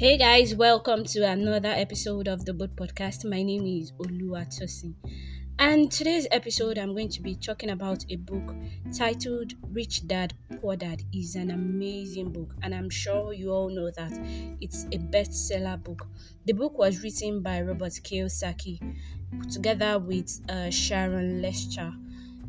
Hey 0.00 0.16
guys, 0.16 0.54
welcome 0.54 1.04
to 1.04 1.28
another 1.28 1.68
episode 1.68 2.26
of 2.26 2.46
the 2.46 2.54
Boat 2.54 2.74
Podcast. 2.74 3.28
My 3.28 3.42
name 3.42 3.66
is 3.66 3.92
Olua 3.98 4.46
Tosin. 4.46 4.94
And 5.58 5.92
today's 5.92 6.26
episode, 6.30 6.78
I'm 6.78 6.92
going 6.92 7.10
to 7.10 7.20
be 7.20 7.34
talking 7.34 7.68
about 7.68 8.06
a 8.08 8.16
book 8.16 8.54
titled 8.96 9.52
Rich 9.74 10.06
Dad 10.06 10.32
Poor 10.58 10.74
Dad. 10.74 11.02
is 11.12 11.34
an 11.34 11.50
amazing 11.50 12.32
book, 12.32 12.54
and 12.62 12.74
I'm 12.74 12.88
sure 12.88 13.34
you 13.34 13.50
all 13.50 13.68
know 13.68 13.90
that 13.94 14.12
it's 14.62 14.84
a 14.84 14.96
bestseller 14.96 15.84
book. 15.84 16.06
The 16.46 16.54
book 16.54 16.78
was 16.78 17.02
written 17.02 17.42
by 17.42 17.60
Robert 17.60 17.92
Kiyosaki 17.92 18.80
together 19.52 19.98
with 19.98 20.40
uh, 20.48 20.70
Sharon 20.70 21.42
Lechter. 21.42 21.94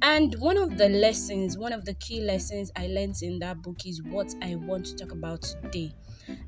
And 0.00 0.36
one 0.38 0.58
of 0.58 0.78
the 0.78 0.88
lessons, 0.88 1.58
one 1.58 1.72
of 1.72 1.86
the 1.86 1.94
key 1.94 2.20
lessons 2.20 2.70
I 2.76 2.86
learned 2.86 3.16
in 3.20 3.40
that 3.40 3.62
book 3.62 3.84
is 3.84 4.00
what 4.00 4.32
I 4.40 4.54
want 4.54 4.86
to 4.86 4.94
talk 4.94 5.10
about 5.10 5.42
today. 5.42 5.92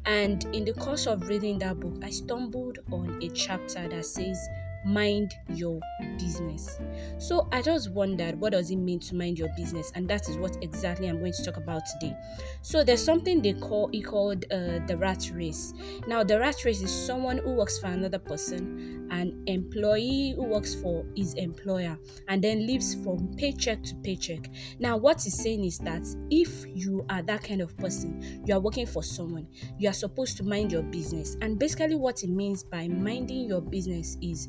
And 0.06 0.44
in 0.54 0.64
the 0.64 0.74
course 0.74 1.06
of 1.06 1.28
reading 1.28 1.58
that 1.60 1.80
book, 1.80 1.94
I 2.02 2.10
stumbled 2.10 2.78
on 2.90 3.18
a 3.22 3.28
chapter 3.30 3.88
that 3.88 4.04
says, 4.04 4.48
mind 4.84 5.34
your 5.48 5.80
business. 6.18 6.78
So 7.18 7.48
I 7.52 7.62
just 7.62 7.90
wondered 7.90 8.40
what 8.40 8.52
does 8.52 8.70
it 8.70 8.76
mean 8.76 9.00
to 9.00 9.14
mind 9.14 9.38
your 9.38 9.48
business, 9.56 9.92
and 9.94 10.08
that 10.08 10.28
is 10.28 10.36
what 10.36 10.56
exactly 10.62 11.08
I'm 11.08 11.18
going 11.18 11.32
to 11.32 11.44
talk 11.44 11.56
about 11.56 11.82
today. 11.86 12.16
So 12.62 12.84
there's 12.84 13.02
something 13.02 13.42
they 13.42 13.54
call 13.54 13.90
it 13.92 14.02
called 14.02 14.44
uh, 14.50 14.80
the 14.86 14.96
rat 14.98 15.30
race. 15.32 15.72
Now 16.06 16.22
the 16.22 16.38
rat 16.38 16.64
race 16.64 16.82
is 16.82 16.92
someone 16.92 17.38
who 17.38 17.52
works 17.52 17.78
for 17.78 17.86
another 17.86 18.18
person, 18.18 19.08
an 19.10 19.42
employee 19.46 20.34
who 20.36 20.44
works 20.44 20.74
for 20.74 21.04
his 21.16 21.34
employer, 21.34 21.98
and 22.28 22.42
then 22.42 22.66
lives 22.66 22.94
from 23.02 23.34
paycheck 23.36 23.82
to 23.84 23.94
paycheck. 23.96 24.50
Now 24.78 24.96
what 24.96 25.22
he's 25.22 25.40
saying 25.42 25.64
is 25.64 25.78
that 25.78 26.02
if 26.30 26.66
you 26.66 27.04
are 27.08 27.22
that 27.22 27.42
kind 27.42 27.60
of 27.60 27.76
person, 27.78 28.42
you 28.46 28.54
are 28.54 28.60
working 28.60 28.86
for 28.86 29.02
someone, 29.02 29.46
you 29.78 29.88
are 29.88 29.94
supposed 29.94 30.36
to 30.38 30.42
mind 30.42 30.72
your 30.72 30.82
business, 30.82 31.36
and 31.40 31.58
basically 31.58 31.94
what 31.94 32.22
it 32.22 32.30
means 32.30 32.62
by 32.62 32.88
minding 32.88 33.46
your 33.46 33.60
business 33.60 34.16
is 34.22 34.48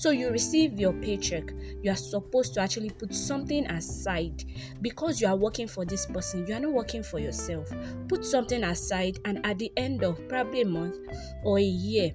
so 0.00 0.10
you 0.10 0.30
receive 0.30 0.78
your 0.80 0.94
paycheck, 0.94 1.44
you 1.82 1.90
are 1.90 1.96
supposed 1.96 2.54
to 2.54 2.60
actually 2.60 2.88
put 2.90 3.14
something 3.14 3.66
aside 3.66 4.44
because 4.80 5.20
you 5.20 5.26
are 5.28 5.36
working 5.36 5.68
for 5.68 5.84
this 5.84 6.06
person. 6.06 6.46
You 6.46 6.54
are 6.54 6.60
not 6.60 6.72
working 6.72 7.02
for 7.02 7.18
yourself. 7.18 7.68
Put 8.08 8.24
something 8.24 8.64
aside, 8.64 9.18
and 9.26 9.44
at 9.44 9.58
the 9.58 9.70
end 9.76 10.02
of 10.02 10.26
probably 10.26 10.62
a 10.62 10.66
month 10.66 10.96
or 11.44 11.58
a 11.58 11.62
year, 11.62 12.12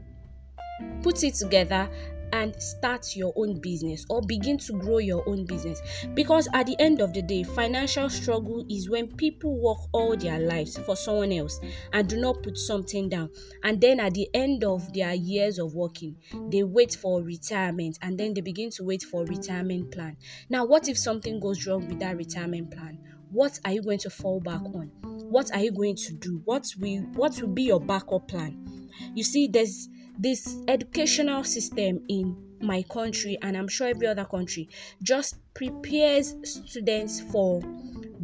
put 1.02 1.24
it 1.24 1.36
together 1.36 1.90
and 2.34 2.56
start 2.62 3.16
your 3.16 3.34
own 3.36 3.60
business 3.60 4.06
or 4.10 4.22
begin 4.22 4.58
to 4.58 4.74
grow 4.74 4.98
your 4.98 5.28
own 5.28 5.46
business. 5.46 5.82
Because 6.14 6.48
at 6.54 6.66
the 6.66 6.76
end 6.80 7.02
of 7.02 7.14
the 7.14 7.22
day 7.22 7.44
financial 7.44 8.10
struggle 8.10 8.66
is 8.70 8.90
when 8.90 9.16
people 9.16 9.58
work 9.60 9.80
all 9.92 10.16
their 10.16 10.40
lives 10.40 10.78
for 10.78 10.96
someone 10.96 11.32
else 11.32 11.60
and 11.94 12.08
do 12.08 12.18
not 12.18 12.44
put 12.44 12.58
something 12.58 13.10
down. 13.10 13.30
And 13.64 13.80
then 13.82 14.00
at 14.00 14.14
the 14.14 14.28
end 14.34 14.64
of 14.64 14.94
their 14.94 15.14
years 15.14 15.60
of 15.60 15.74
working 15.74 16.16
they 16.50 16.64
wait 16.64 16.96
for 16.96 17.22
retirement 17.22 17.98
and 18.02 18.18
then 18.18 18.34
they 18.34 18.42
begin 18.42 18.70
to 18.72 18.84
wait 18.84 19.04
for 19.04 19.26
retirement 19.26 19.92
plan. 19.92 20.18
Now 20.50 20.66
what 20.66 20.88
if 20.88 20.98
something 20.98 21.40
goes 21.40 21.66
wrong 21.66 21.88
with 21.88 22.00
that 22.00 22.18
retirement 22.18 22.72
plan? 22.72 23.00
What 23.32 23.60
are 23.66 23.72
you 23.72 23.82
going 23.82 24.00
to 24.00 24.10
fall 24.10 24.40
back 24.40 24.62
on? 24.62 24.92
What 25.04 25.54
are 25.54 25.60
you 25.60 25.72
going 25.72 25.96
to 25.96 26.14
do? 26.14 26.42
What 26.46 26.68
will 26.80 27.02
what 27.16 27.42
will 27.42 27.50
be 27.50 27.64
your 27.64 27.82
backup 27.82 28.28
plan? 28.28 28.90
You 29.14 29.24
see 29.24 29.48
there's 29.48 29.90
this 30.18 30.58
educational 30.68 31.44
system 31.44 32.02
in 32.08 32.36
my 32.62 32.82
country 32.84 33.38
and 33.42 33.58
i'm 33.58 33.68
sure 33.68 33.88
every 33.88 34.08
other 34.08 34.26
country 34.26 34.70
just 35.04 35.36
prepares 35.54 36.36
students 36.44 37.22
for 37.22 37.62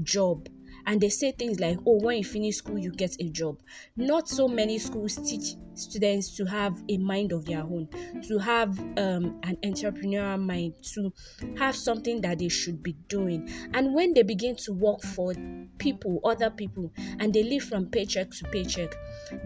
job 0.04 0.48
and 0.86 1.00
they 1.02 1.10
say 1.10 1.32
things 1.32 1.60
like 1.60 1.78
oh 1.86 2.00
when 2.02 2.18
you 2.18 2.24
finish 2.24 2.58
school 2.58 2.78
you 2.78 2.92
get 2.92 3.16
a 3.20 3.30
job. 3.30 3.60
Not 3.96 4.28
so 4.28 4.48
many 4.48 4.78
schools 4.80 5.16
teach 5.16 5.56
students 5.74 6.36
to 6.38 6.46
have 6.46 6.82
a 6.90 6.98
mind 6.98 7.32
of 7.32 7.46
their 7.46 7.62
own 7.62 7.88
to 8.28 8.38
have 8.38 8.78
um, 8.98 9.40
an 9.44 9.58
entrepreneurial 9.64 10.40
mind 10.40 10.76
to 10.94 11.14
have 11.58 11.76
something 11.76 12.22
that 12.22 12.40
they 12.40 12.50
should 12.50 12.84
be 12.84 12.94
doing. 13.08 13.50
And 13.74 13.94
when 13.94 14.14
they 14.14 14.24
begin 14.24 14.56
to 14.58 14.74
work 14.74 15.02
for 15.02 15.34
people 15.78 16.20
other 16.24 16.50
people 16.50 16.92
and 17.20 17.34
they 17.34 17.44
live 17.44 17.64
from 17.64 17.88
paycheck 17.88 18.30
to 18.30 18.44
paycheck 18.52 18.94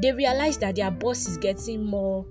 they 0.02 0.12
realize 0.12 0.58
that 0.58 0.76
their 0.76 0.92
boss 0.92 1.28
is 1.28 1.38
getting 1.38 1.84
more 1.86 2.26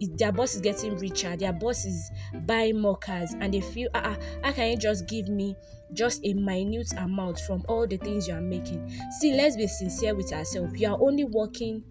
their 0.00 0.32
boss 0.32 0.54
is 0.54 0.60
getting 0.60 0.96
richer, 0.98 1.36
their 1.36 1.52
boss 1.52 1.84
is 1.84 2.10
buying 2.46 2.80
more 2.80 2.96
cars, 2.96 3.34
and 3.40 3.52
they 3.54 3.60
feel, 3.60 3.88
ah, 3.94 4.16
uh, 4.16 4.16
how 4.42 4.52
can 4.52 4.70
you 4.70 4.76
just 4.78 5.06
give 5.06 5.28
me 5.28 5.56
just 5.92 6.20
a 6.24 6.32
minute 6.34 6.92
amount 6.96 7.38
from 7.40 7.62
all 7.68 7.86
the 7.86 7.96
things 7.98 8.26
you 8.28 8.34
are 8.34 8.40
making? 8.40 8.88
See, 9.20 9.34
let's 9.34 9.56
be 9.56 9.66
sincere 9.66 10.14
with 10.14 10.32
ourselves. 10.32 10.78
You 10.80 10.88
are 10.88 10.98
only 11.00 11.24
working 11.24 11.84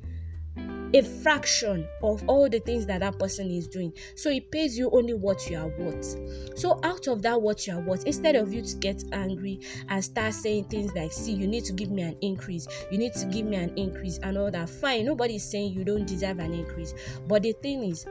a 0.93 1.01
fraction 1.01 1.87
of 2.01 2.23
all 2.27 2.49
the 2.49 2.59
things 2.59 2.85
that 2.87 2.99
that 2.99 3.19
person 3.19 3.49
is 3.51 3.67
doing. 3.67 3.93
So 4.15 4.29
it 4.29 4.51
pays 4.51 4.77
you 4.77 4.89
only 4.91 5.13
what 5.13 5.49
you 5.49 5.57
are 5.57 5.67
worth. 5.79 6.15
So 6.57 6.79
out 6.83 7.07
of 7.07 7.21
that 7.23 7.41
what 7.41 7.67
you 7.67 7.73
are 7.73 7.81
worth, 7.81 8.05
instead 8.05 8.35
of 8.35 8.53
you 8.53 8.61
to 8.61 8.75
get 8.77 9.03
angry 9.11 9.59
and 9.89 10.03
start 10.03 10.33
saying 10.33 10.65
things 10.65 10.93
like, 10.95 11.11
"See, 11.11 11.33
you 11.33 11.47
need 11.47 11.65
to 11.65 11.73
give 11.73 11.91
me 11.91 12.01
an 12.01 12.17
increase. 12.21 12.67
You 12.91 12.97
need 12.97 13.13
to 13.13 13.25
give 13.25 13.45
me 13.45 13.57
an 13.57 13.73
increase," 13.77 14.19
and 14.23 14.37
all 14.37 14.51
that. 14.51 14.69
Fine, 14.69 15.05
nobody 15.05 15.35
is 15.35 15.43
saying 15.43 15.73
you 15.73 15.83
don't 15.83 16.07
deserve 16.07 16.39
an 16.39 16.53
increase. 16.53 16.93
But 17.27 17.43
the 17.43 17.53
thing 17.53 17.83
is, 17.83 18.05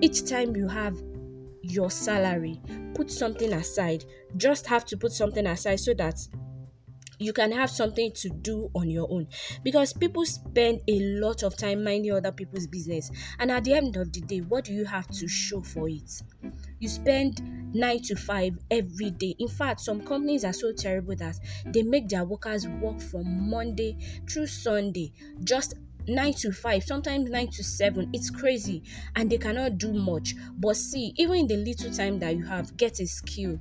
each 0.00 0.26
time 0.28 0.56
you 0.56 0.68
have 0.68 1.00
your 1.62 1.90
salary, 1.90 2.60
put 2.94 3.10
something 3.10 3.52
aside. 3.52 4.04
Just 4.36 4.66
have 4.66 4.84
to 4.86 4.96
put 4.96 5.12
something 5.12 5.46
aside 5.46 5.80
so 5.80 5.94
that 5.94 6.18
you 7.24 7.32
can 7.32 7.52
have 7.52 7.70
something 7.70 8.12
to 8.12 8.28
do 8.28 8.70
on 8.74 8.90
your 8.90 9.10
own. 9.10 9.26
Because 9.62 9.92
people 9.94 10.26
spend 10.26 10.82
a 10.86 11.00
lot 11.20 11.42
of 11.42 11.56
time 11.56 11.82
minding 11.82 12.12
other 12.12 12.32
people's 12.32 12.66
business. 12.66 13.10
And 13.38 13.50
at 13.50 13.64
the 13.64 13.72
end 13.72 13.96
of 13.96 14.12
the 14.12 14.20
day 14.20 14.40
what 14.40 14.64
do 14.64 14.74
you 14.74 14.84
have 14.84 15.08
to 15.08 15.26
show 15.26 15.62
for 15.62 15.88
it? 15.88 16.22
You 16.80 16.88
spend 16.88 17.40
9 17.74 18.02
to 18.02 18.16
5 18.16 18.58
every 18.70 19.10
day. 19.10 19.34
In 19.38 19.48
fact 19.48 19.80
some 19.80 20.02
companies 20.02 20.44
are 20.44 20.52
so 20.52 20.72
terrible 20.72 21.16
that 21.16 21.38
they 21.66 21.82
make 21.82 22.08
their 22.08 22.24
workers 22.24 22.68
work 22.68 23.00
from 23.00 23.48
monday 23.48 23.96
through 24.28 24.46
sunday. 24.46 25.12
Just 25.42 25.74
9 26.06 26.34
to 26.34 26.52
5 26.52 26.84
sometimes 26.84 27.30
9 27.30 27.48
to 27.48 27.64
7 27.64 28.10
it's 28.12 28.28
crazy. 28.28 28.82
And 29.16 29.30
they 29.30 29.38
cannot 29.38 29.78
do 29.78 29.94
much. 29.94 30.34
But 30.58 30.76
see 30.76 31.14
even 31.16 31.36
in 31.36 31.46
the 31.46 31.56
little 31.56 31.90
time 31.90 32.18
that 32.18 32.36
you 32.36 32.44
have 32.44 32.76
get 32.76 33.00
a 33.00 33.06
skill 33.06 33.58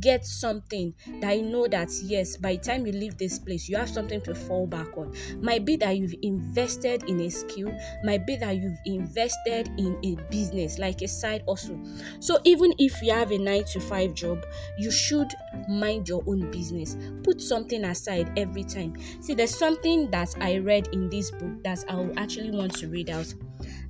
get 0.00 0.24
something 0.24 0.94
that 1.20 1.32
you 1.36 1.42
know 1.42 1.66
that 1.68 1.90
yes 2.02 2.36
by 2.36 2.52
the 2.56 2.62
time 2.62 2.86
you 2.86 2.92
leave 2.92 3.16
this 3.18 3.38
place 3.38 3.68
you 3.68 3.76
have 3.76 3.88
something 3.88 4.20
to 4.22 4.34
fall 4.34 4.66
back 4.66 4.96
on. 4.96 5.14
Might 5.40 5.64
be 5.64 5.76
that 5.76 5.96
you've 5.96 6.14
invested 6.22 7.04
in 7.08 7.20
a 7.20 7.30
skill 7.30 7.72
might 8.04 8.26
be 8.26 8.36
that 8.36 8.56
you've 8.56 8.78
invested 8.84 9.68
in 9.78 9.98
a 10.04 10.16
business 10.30 10.78
like 10.78 11.02
a 11.02 11.08
side 11.08 11.42
also 11.46 11.80
so 12.20 12.38
even 12.44 12.72
if 12.78 13.00
you 13.02 13.12
have 13.12 13.30
a 13.32 13.38
9 13.38 13.64
to 13.64 13.80
5 13.80 14.14
job 14.14 14.44
you 14.78 14.90
should 14.90 15.32
mind 15.68 16.08
your 16.08 16.22
own 16.26 16.50
business. 16.50 16.96
Put 17.22 17.40
something 17.40 17.84
aside 17.84 18.30
every 18.38 18.64
time. 18.64 18.94
See 19.20 19.34
there's 19.34 19.56
something 19.56 20.10
that 20.10 20.34
i 20.40 20.58
read 20.58 20.88
in 20.92 21.08
this 21.08 21.30
book 21.30 21.62
that 21.64 21.84
i 21.88 22.08
actually 22.16 22.50
want 22.50 22.74
to 22.76 22.88
read 22.88 23.10
out. 23.10 23.32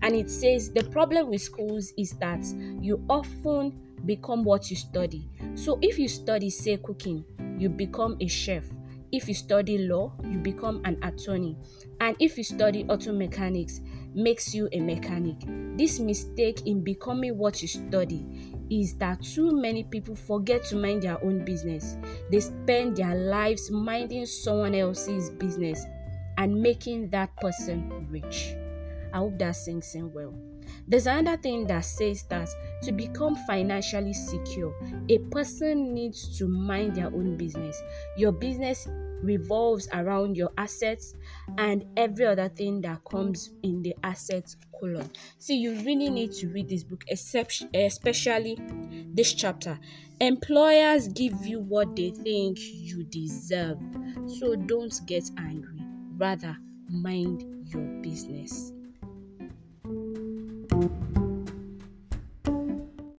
And 0.02 0.14
it 0.14 0.30
says 0.30 0.70
the 0.72 0.84
problem 0.84 1.28
with 1.30 1.42
schools 1.42 1.92
is 1.98 2.12
that 2.18 2.44
you 2.80 3.04
often 3.08 3.82
become 4.04 4.44
what 4.44 4.70
you 4.70 4.76
study. 4.76 5.30
So 5.56 5.78
if 5.80 5.98
you 5.98 6.06
study, 6.06 6.50
say, 6.50 6.76
cooking, 6.76 7.24
you 7.58 7.70
become 7.70 8.18
a 8.20 8.28
chef. 8.28 8.64
If 9.10 9.26
you 9.26 9.32
study 9.32 9.78
law, 9.78 10.12
you 10.22 10.38
become 10.38 10.82
an 10.84 11.02
attorney. 11.02 11.56
And 12.00 12.14
if 12.20 12.36
you 12.36 12.44
study 12.44 12.84
auto 12.84 13.12
mechanics, 13.12 13.80
makes 14.14 14.54
you 14.54 14.68
a 14.72 14.80
mechanic. 14.80 15.36
This 15.78 15.98
mistake 15.98 16.66
in 16.66 16.84
becoming 16.84 17.38
what 17.38 17.62
you 17.62 17.68
study 17.68 18.26
is 18.70 18.96
that 18.96 19.22
too 19.22 19.58
many 19.58 19.84
people 19.84 20.14
forget 20.14 20.62
to 20.66 20.76
mind 20.76 21.02
their 21.02 21.22
own 21.24 21.44
business. 21.46 21.96
They 22.30 22.40
spend 22.40 22.96
their 22.96 23.14
lives 23.14 23.70
minding 23.70 24.26
someone 24.26 24.74
else's 24.74 25.30
business 25.30 25.82
and 26.36 26.60
making 26.60 27.08
that 27.10 27.34
person 27.38 28.06
rich. 28.10 28.54
I 29.14 29.18
hope 29.18 29.38
that 29.38 29.56
sinks 29.56 29.94
in 29.94 30.12
well. 30.12 30.34
There's 30.88 31.06
another 31.06 31.40
thing 31.40 31.66
that 31.66 31.84
says 31.84 32.24
that 32.24 32.48
to 32.82 32.92
become 32.92 33.36
financially 33.46 34.12
secure, 34.12 34.74
a 35.08 35.18
person 35.30 35.94
needs 35.94 36.38
to 36.38 36.46
mind 36.48 36.94
their 36.94 37.06
own 37.06 37.36
business. 37.36 37.80
Your 38.16 38.32
business 38.32 38.88
revolves 39.22 39.88
around 39.92 40.36
your 40.36 40.50
assets 40.58 41.14
and 41.58 41.84
every 41.96 42.26
other 42.26 42.48
thing 42.48 42.80
that 42.82 43.02
comes 43.10 43.50
in 43.62 43.82
the 43.82 43.94
assets 44.04 44.56
column. 44.78 45.10
See, 45.38 45.56
you 45.56 45.72
really 45.82 46.10
need 46.10 46.32
to 46.32 46.48
read 46.48 46.68
this 46.68 46.84
book, 46.84 47.04
especially 47.10 48.58
this 49.14 49.32
chapter. 49.32 49.78
Employers 50.20 51.08
give 51.08 51.46
you 51.46 51.60
what 51.60 51.96
they 51.96 52.10
think 52.10 52.58
you 52.60 53.04
deserve, 53.04 53.78
so 54.26 54.54
don't 54.54 54.94
get 55.06 55.30
angry. 55.38 55.80
Rather, 56.16 56.56
mind 56.88 57.44
your 57.66 57.82
business. 58.02 58.72